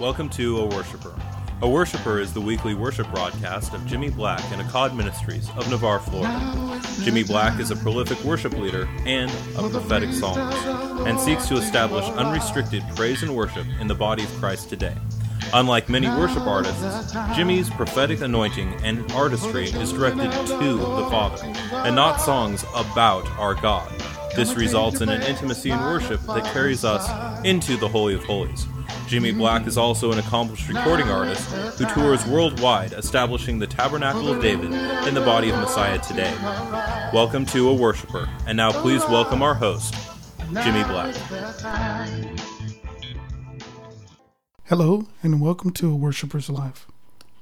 [0.00, 1.14] Welcome to A Worshipper.
[1.62, 6.00] A Worshipper is the weekly worship broadcast of Jimmy Black and Echad Ministries of Navarre,
[6.00, 6.80] Florida.
[7.02, 10.66] Jimmy Black is a prolific worship leader and a prophetic psalmist,
[11.06, 14.96] and seeks to establish unrestricted praise and worship in the body of Christ today.
[15.52, 21.40] Unlike many worship artists, Jimmy's prophetic anointing and artistry is directed to the Father,
[21.72, 23.92] and not songs about our God.
[24.34, 27.08] This results in an intimacy in worship that carries us
[27.44, 28.66] into the Holy of Holies.
[29.14, 34.42] Jimmy Black is also an accomplished recording artist who tours worldwide, establishing the Tabernacle of
[34.42, 34.72] David
[35.06, 36.34] in the body of Messiah today.
[37.12, 39.94] Welcome to A Worshipper, and now please welcome our host,
[40.64, 41.14] Jimmy Black.
[44.64, 46.88] Hello, and welcome to A Worshipper's Life.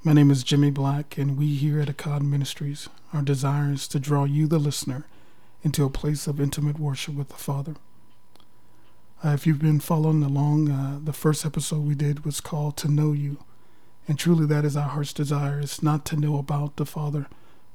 [0.04, 3.98] My name is Jimmy Black, and we here at Echad Ministries, our desire is to
[3.98, 5.06] draw you, the listener,
[5.62, 7.76] into a place of intimate worship with the Father.
[9.24, 12.88] Uh, if you've been following along, uh, the first episode we did was called To
[12.88, 13.38] Know You.
[14.08, 17.28] And truly, that is our heart's desire is not to know about the Father,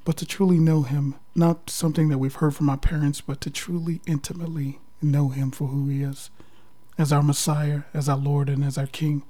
[0.03, 1.15] but to truly know Him.
[1.35, 5.69] Not something that we've heard from our parents, but to truly, intimately know Him for
[5.69, 6.31] who He is,
[6.97, 9.23] as our Messiah, as our Lord, and as our King.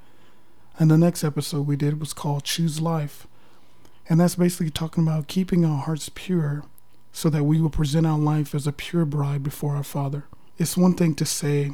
[0.79, 3.27] And the next episode we did was called Choose Life.
[4.09, 6.63] And that's basically talking about keeping our hearts pure
[7.11, 10.25] so that we will present our life as a pure bride before our Father.
[10.57, 11.73] It's one thing to say,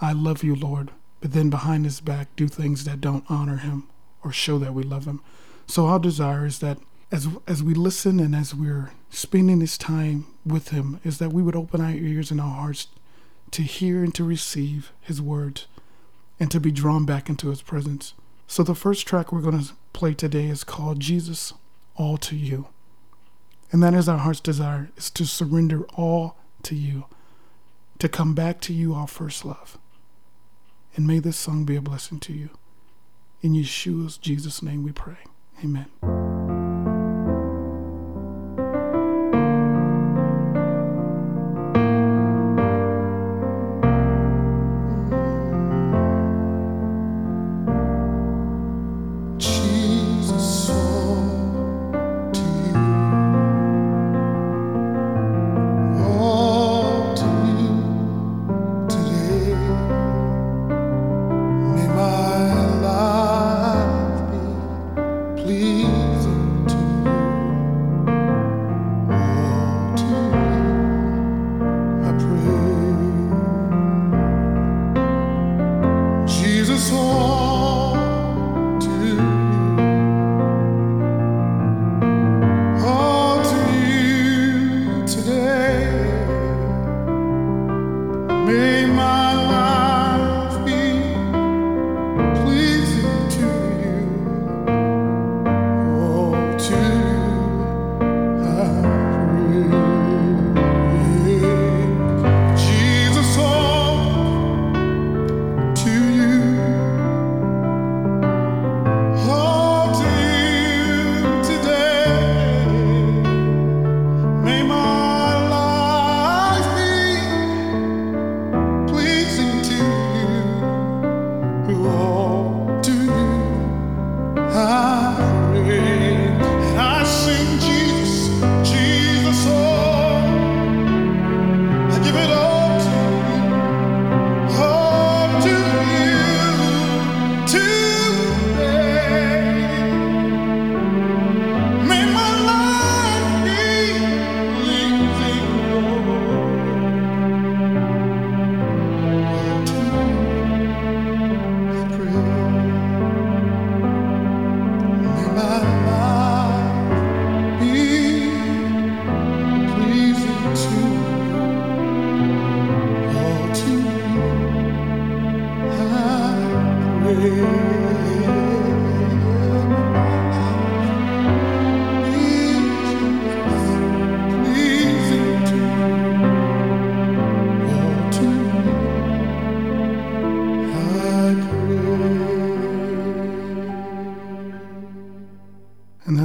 [0.00, 3.88] I love you, Lord, but then behind his back do things that don't honor him
[4.22, 5.20] or show that we love him.
[5.66, 6.78] So our desire is that
[7.10, 11.42] as as we listen and as we're spending this time with him, is that we
[11.42, 12.88] would open our ears and our hearts
[13.50, 15.66] to hear and to receive his words
[16.38, 18.14] and to be drawn back into his presence.
[18.46, 21.52] So the first track we're going to play today is called Jesus
[21.96, 22.68] All to You.
[23.70, 27.04] And that is our heart's desire is to surrender all to you,
[27.98, 29.78] to come back to you our first love.
[30.96, 32.50] And may this song be a blessing to you.
[33.40, 35.18] In Yeshua's Jesus' name we pray.
[35.62, 36.27] Amen.
[76.78, 77.47] Jesus,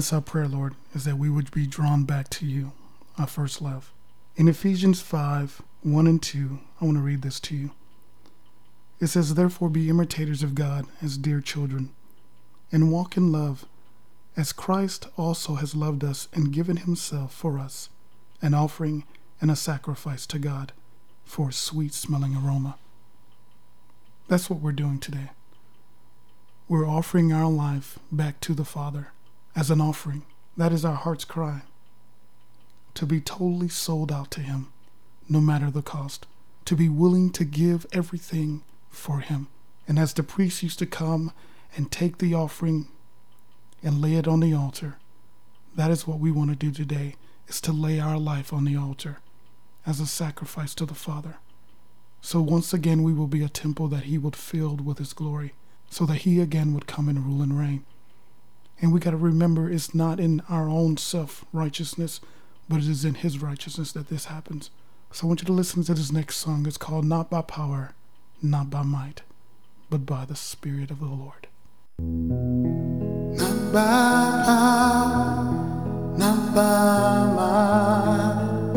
[0.04, 2.74] that's our prayer, Lord, is that we would be drawn back to you,
[3.18, 3.94] our first love.
[4.36, 7.72] In Ephesians 5 1 and 2, I want to read this to you.
[9.00, 11.92] It says, Therefore be imitators of God as dear children,
[12.70, 13.64] and walk in love,
[14.36, 17.88] as Christ also has loved us and given himself for us,
[18.42, 19.06] an offering
[19.40, 20.74] and a sacrifice to God
[21.24, 22.76] for a sweet smelling aroma.
[24.28, 25.30] That's what we're doing today.
[26.68, 29.14] we're offering our life back to the Father
[29.56, 30.24] as an offering.
[30.58, 31.62] That is our heart's cry.
[32.96, 34.72] To be totally sold out to Him,
[35.28, 36.28] no matter the cost.
[36.66, 39.48] To be willing to give everything for Him.
[39.88, 41.32] And as the priest used to come
[41.76, 42.88] and take the offering
[43.82, 44.98] and lay it on the altar,
[45.76, 47.16] that is what we want to do today,
[47.48, 49.18] is to lay our life on the altar
[49.86, 51.36] as a sacrifice to the Father.
[52.22, 55.54] So once again we will be a temple that he would fill with his glory,
[55.90, 57.84] so that he again would come and rule and reign.
[58.84, 62.20] And we got to remember it's not in our own self righteousness,
[62.68, 64.72] but it is in his righteousness that this happens.
[65.10, 66.68] So I want you to listen to this next song.
[66.68, 67.94] It's called Not by Power,
[68.42, 69.22] Not by Might,
[69.90, 71.48] but by the Spirit of the Lord.
[71.98, 75.46] Not by power,
[76.18, 78.74] not by might,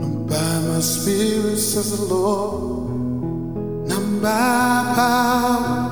[0.00, 2.88] not by my spirit, says the Lord.
[3.86, 5.91] Not by power,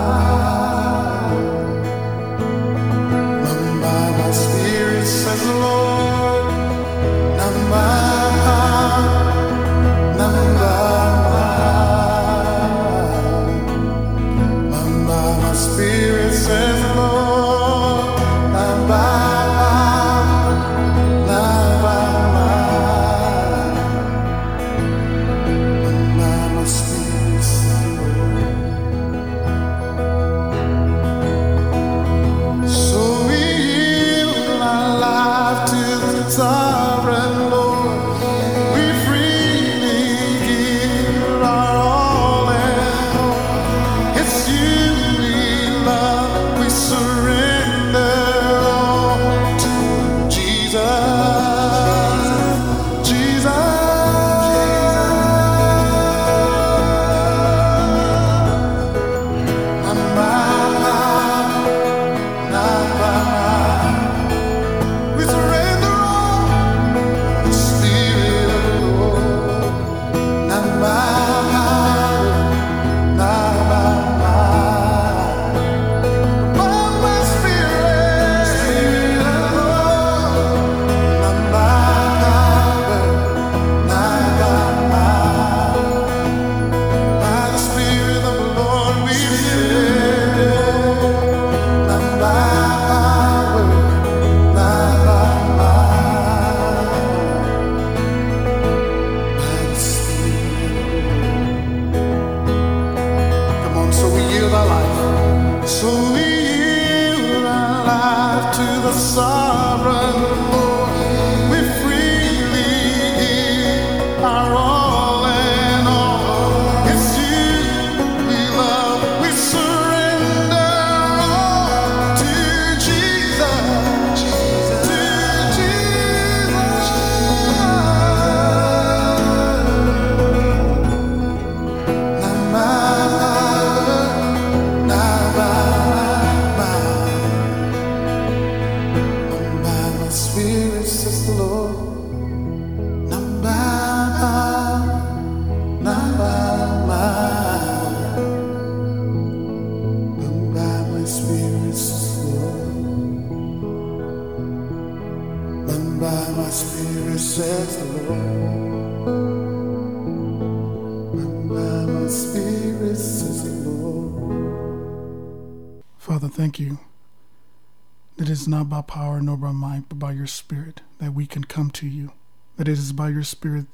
[169.21, 172.11] power nor by might, but by your Spirit that we can come to you.
[172.57, 173.67] That it is by your Spirit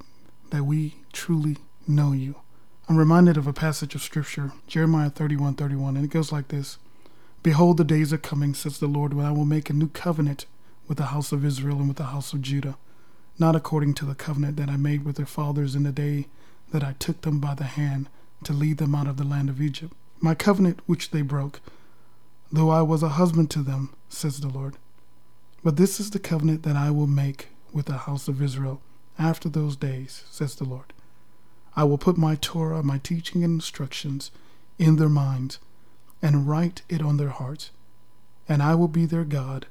[0.49, 2.35] that we truly know you.
[2.89, 6.77] I'm reminded of a passage of Scripture, Jeremiah 31 31, and it goes like this
[7.43, 10.45] Behold, the days are coming, says the Lord, when I will make a new covenant
[10.87, 12.77] with the house of Israel and with the house of Judah,
[13.39, 16.27] not according to the covenant that I made with their fathers in the day
[16.71, 18.09] that I took them by the hand
[18.43, 19.93] to lead them out of the land of Egypt.
[20.19, 21.61] My covenant which they broke,
[22.51, 24.75] though I was a husband to them, says the Lord.
[25.63, 28.81] But this is the covenant that I will make with the house of Israel
[29.19, 30.93] after those days, says the Lord.
[31.75, 34.31] I will put my Torah, my teaching and instructions,
[34.79, 35.59] in their minds,
[36.21, 37.71] and write it on their hearts,
[38.47, 39.67] and I will be their God,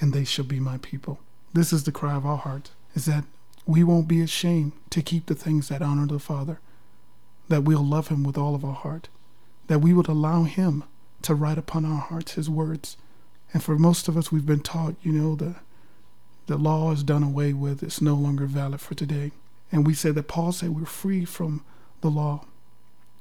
[0.00, 1.20] and they shall be my people.
[1.52, 3.24] This is the cry of our heart, is that
[3.66, 6.60] we won't be ashamed to keep the things that honor the Father,
[7.48, 9.08] that we'll love him with all of our heart,
[9.66, 10.84] that we would allow him
[11.22, 12.96] to write upon our hearts his words.
[13.52, 15.56] And for most of us, we've been taught, you know, the,
[16.46, 19.32] the law is done away with, it's no longer valid for today.
[19.72, 21.64] And we said that Paul said we're free from
[22.00, 22.46] the law.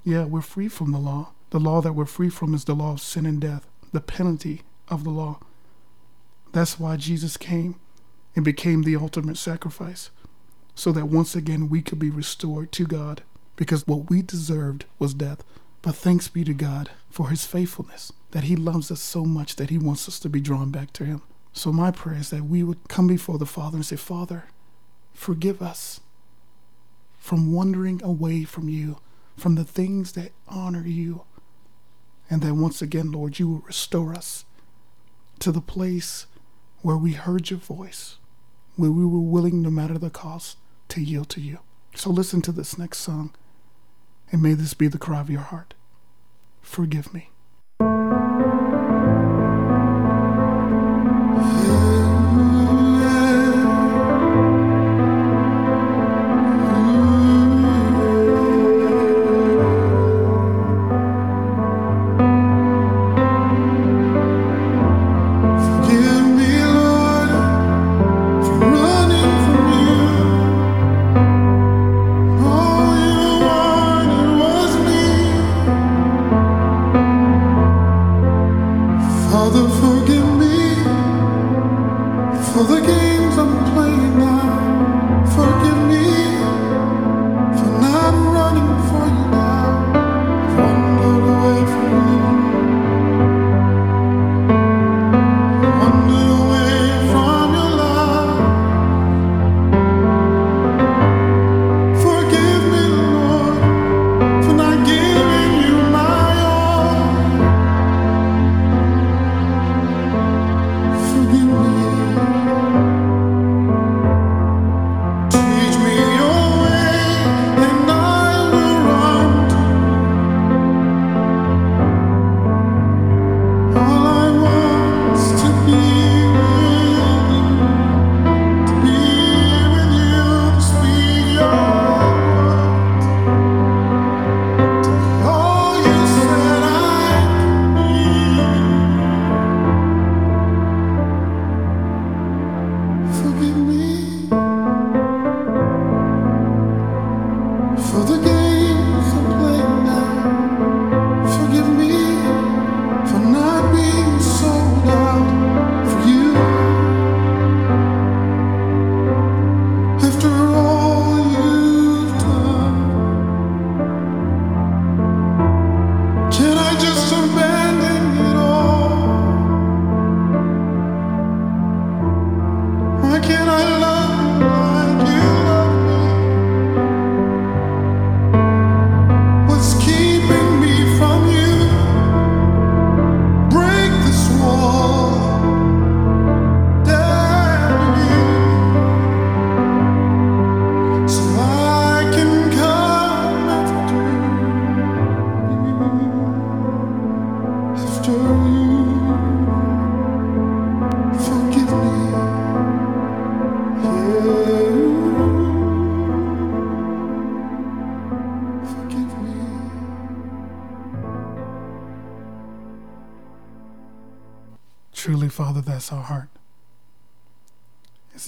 [0.04, 1.32] Yeah, we're free from the law.
[1.50, 4.64] The law that we're free from is the law of sin and death, the penalty
[4.90, 5.40] of the law.
[6.54, 7.76] That's why Jesus came
[8.36, 10.10] and became the ultimate sacrifice,
[10.76, 13.24] so that once again we could be restored to God,
[13.56, 15.44] because what we deserved was death.
[15.82, 19.70] But thanks be to God for his faithfulness, that he loves us so much that
[19.70, 21.22] he wants us to be drawn back to him.
[21.54, 24.46] So my prayer is that we would come before the Father and say, Father,
[25.14, 26.02] forgive us
[27.18, 28.98] from wandering away from you,
[29.36, 31.24] from the things that honor you.
[32.30, 34.46] And that once again, Lord, you will restore us
[35.40, 36.28] to the place
[36.82, 38.18] where we heard your voice,
[38.76, 40.58] where we were willing, no matter the cost,
[40.90, 41.60] to yield to you.
[41.96, 43.34] So listen to this next song,
[44.32, 45.74] and may this be the cry of your heart.
[46.62, 47.32] Forgive me.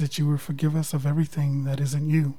[0.09, 2.33] That you will forgive us of everything that isn't you,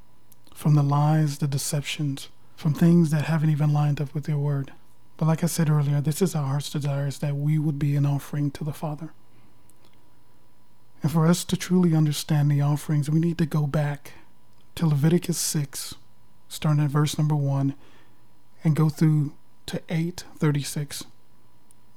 [0.53, 4.73] from the lies, the deceptions, from things that haven't even lined up with your word.
[5.17, 7.95] But like I said earlier, this is our heart's desire is that we would be
[7.95, 9.12] an offering to the Father.
[11.00, 14.15] And for us to truly understand the offerings, we need to go back
[14.75, 15.95] to Leviticus 6,
[16.49, 17.75] starting at verse number 1,
[18.65, 19.35] and go through
[19.67, 21.05] to 836.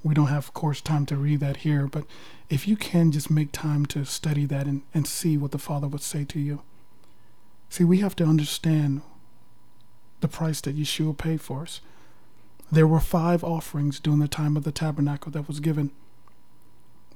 [0.03, 2.05] We don't have, of course, time to read that here, but
[2.53, 5.87] if you can just make time to study that and, and see what the Father
[5.87, 6.61] would say to you.
[7.67, 9.01] See, we have to understand
[10.21, 11.81] the price that Yeshua paid for us.
[12.71, 15.89] There were five offerings during the time of the tabernacle that was given.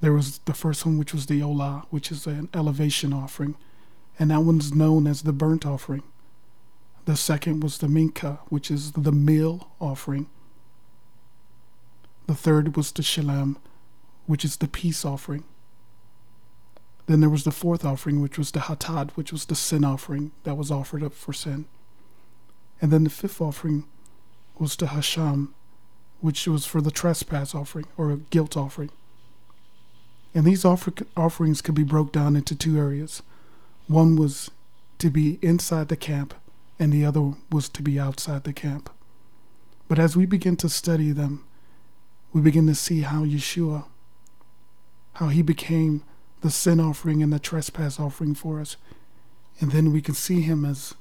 [0.01, 3.57] There was the first one, which was the Olah, which is an elevation offering,
[4.17, 6.01] and that one's known as the burnt offering.
[7.05, 10.29] The second was the Minka, which is the meal offering.
[12.25, 13.59] The third was the Shalem,
[14.27, 15.43] which is the peace offering.
[17.07, 20.31] Then there was the fourth offering, which was the hatad, which was the sin offering
[20.43, 21.65] that was offered up for sin.
[22.81, 23.85] And then the fifth offering
[24.59, 25.49] was the hasham,
[26.19, 28.91] which was for the trespass offering or a guilt offering.
[30.35, 33.23] And these offer- offerings could be broke down into two areas.
[33.87, 34.51] One was
[34.99, 36.33] to be inside the camp,
[36.77, 38.89] and the other was to be outside the camp.
[39.87, 41.45] But as we begin to study them,
[42.33, 43.85] we begin to see how Yeshua,
[45.17, 46.03] how he became
[46.41, 48.77] the sin offering and the trespass offering for us.
[49.59, 50.93] And then we can see him as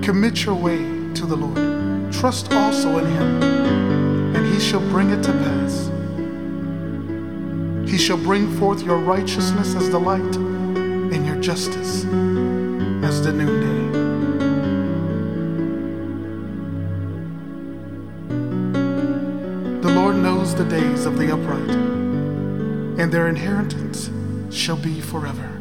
[0.03, 0.77] Commit your way
[1.15, 2.13] to the Lord.
[2.13, 3.41] Trust also in him,
[4.35, 5.89] and he shall bring it to pass.
[7.89, 12.05] He shall bring forth your righteousness as the light, and your justice
[13.03, 13.84] as the noonday.
[20.57, 21.69] The days of the upright,
[22.97, 24.09] and their inheritance
[24.49, 25.51] shall be forever.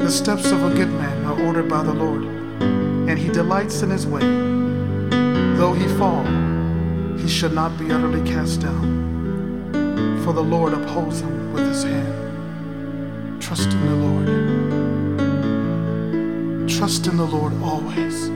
[0.00, 3.90] The steps of a good man are ordered by the Lord, and he delights in
[3.90, 4.22] his way.
[5.56, 6.24] Though he fall,
[7.16, 13.40] he shall not be utterly cast down, for the Lord upholds him with his hand.
[13.40, 14.59] Trust in the Lord.
[16.78, 18.28] Trust in the Lord always,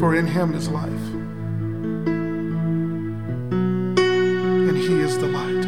[0.00, 0.90] for in him is life,
[4.68, 5.66] and he is the light.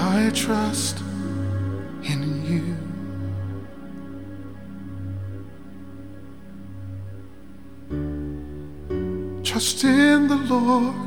[0.00, 1.00] I trust
[2.04, 2.76] in you.
[9.44, 11.01] Trust in the Lord,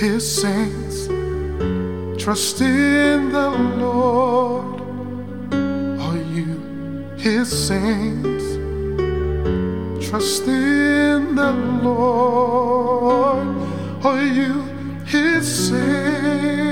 [0.00, 1.08] his saints.
[2.18, 4.80] Trust in the Lord,
[6.00, 6.56] Are you
[7.18, 8.46] his saints.
[10.08, 13.46] Trust in the Lord,
[14.02, 14.62] Are you
[15.04, 16.69] his saints.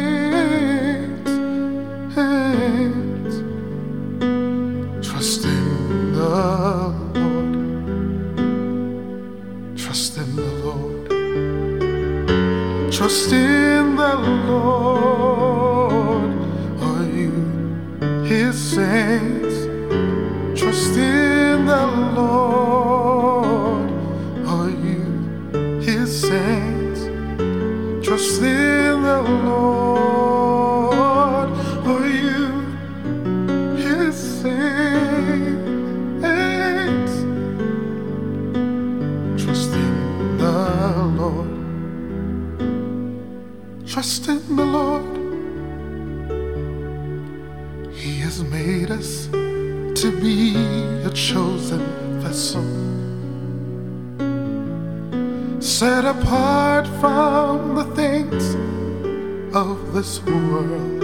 [59.59, 61.03] Of this world.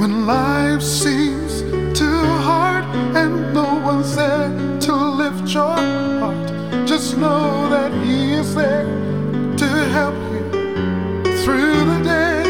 [0.00, 1.60] When life seems
[1.98, 2.84] too hard
[3.14, 4.48] and no one's there
[4.86, 5.76] to lift your
[6.22, 6.48] heart.
[6.88, 8.86] Just know that He is there
[9.62, 10.44] to help you
[11.42, 12.44] through the day.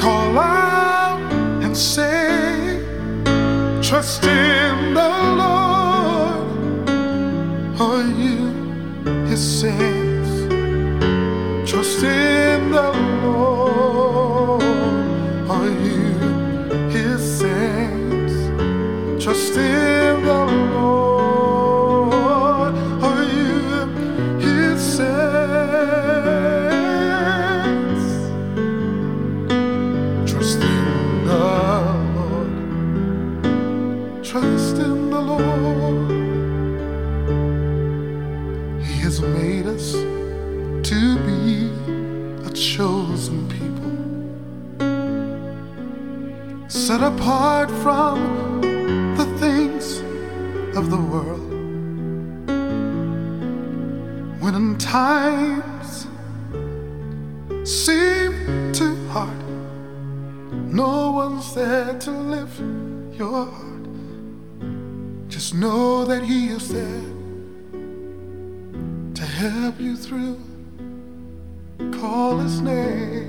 [0.00, 1.20] Call out
[1.64, 2.84] and say,
[3.82, 4.49] Trust in
[47.14, 48.16] apart from
[49.16, 49.98] the things
[50.76, 51.50] of the world.
[54.40, 56.06] When times
[57.64, 59.42] seem too hard,
[60.82, 62.60] no one's there to lift
[63.18, 63.86] your heart.
[65.28, 67.08] Just know that He is there
[69.14, 70.38] to help you through.
[72.00, 73.19] Call His name.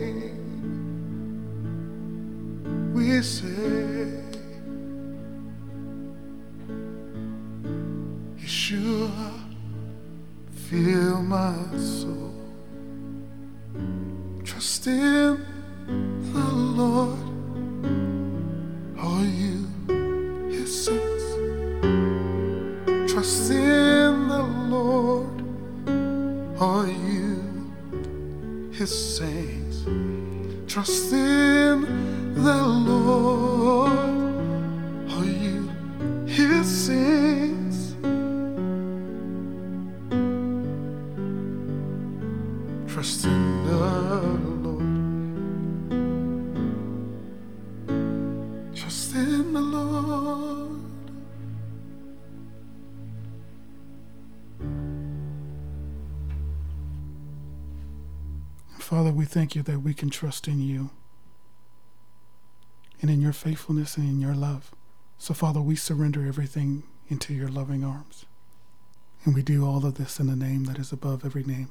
[23.22, 25.44] Trust in the Lord.
[26.60, 27.72] Are you
[28.72, 29.86] His saints?
[30.66, 34.21] Trust in the Lord.
[59.52, 60.92] Thank you that we can trust in you
[63.02, 64.72] and in your faithfulness and in your love.
[65.18, 68.26] So, Father, we surrender everything into your loving arms.
[69.26, 71.70] And we do all of this in the name that is above every name